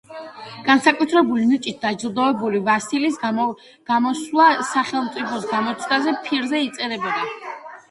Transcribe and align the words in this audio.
განსაკუთრებული 0.67 1.43
ნიჭით 1.49 1.77
დაჯილდოებული 1.83 2.61
ვასილის 2.69 3.21
გამოსვლა 3.91 4.49
სახელმწიფო 4.73 5.45
გამოცდაზე 5.55 6.17
ფირზე 6.27 6.67
იწერებოდა. 6.73 7.31